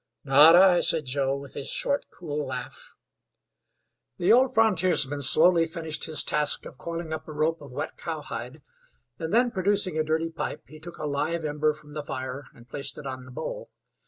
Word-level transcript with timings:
"Not 0.23 0.55
I," 0.55 0.81
said 0.81 1.05
Joe, 1.05 1.35
with 1.35 1.53
his 1.53 1.67
short, 1.69 2.07
cool 2.09 2.43
laugh. 2.43 2.97
The 4.17 4.33
old 4.33 4.51
frontiersman 4.51 5.21
slowly 5.21 5.67
finished 5.67 6.05
his 6.05 6.23
task 6.23 6.65
of 6.65 6.79
coiling 6.79 7.13
up 7.13 7.27
a 7.27 7.31
rope 7.31 7.61
of 7.61 7.71
wet 7.71 7.97
cowhide, 7.97 8.63
and 9.19 9.31
then, 9.31 9.51
producing 9.51 9.99
a 9.99 10.03
dirty 10.03 10.31
pipe, 10.31 10.63
he 10.69 10.79
took 10.79 10.97
a 10.97 11.05
live 11.05 11.45
ember 11.45 11.71
from 11.71 11.93
the 11.93 12.01
fire 12.01 12.45
and 12.55 12.67
placed 12.67 12.97
it 12.97 13.05
on 13.05 13.25
the 13.25 13.31
bowl. 13.31 13.69